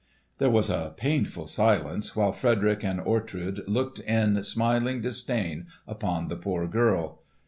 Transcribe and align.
There 0.39 0.49
was 0.49 0.71
a 0.71 0.95
painful 0.97 1.45
silence, 1.45 2.15
while 2.15 2.31
Frederick 2.31 2.83
and 2.83 2.99
Ortrud 2.99 3.59
looked 3.67 3.99
in 3.99 4.43
smiling 4.43 4.99
disdain 4.99 5.67
upon 5.87 6.27
the 6.27 6.35
poor 6.37 6.65
girl. 6.65 7.21